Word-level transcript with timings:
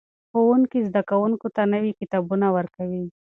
ښوونکي 0.29 0.79
زده 0.87 1.01
کوونکو 1.09 1.47
ته 1.55 1.61
نوي 1.73 1.91
کتابونه 1.99 2.47
ورکوي. 2.55 3.03